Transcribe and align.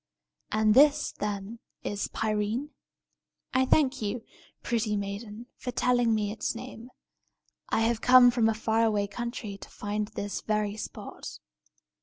And 0.51 0.73
this, 0.73 1.11
then, 1.11 1.59
is 1.83 2.07
Pirene? 2.07 2.71
I 3.53 3.67
thank 3.67 4.01
you, 4.01 4.25
pretty 4.63 4.97
maiden, 4.97 5.45
for 5.57 5.69
telling 5.69 6.15
me 6.15 6.31
its 6.31 6.55
name. 6.55 6.89
I 7.69 7.81
have 7.81 8.01
come 8.01 8.31
from 8.31 8.49
a 8.49 8.55
far 8.55 8.83
away 8.83 9.05
country 9.05 9.59
to 9.59 9.69
find 9.69 10.07
this 10.07 10.41
very 10.41 10.75
spot." 10.75 11.37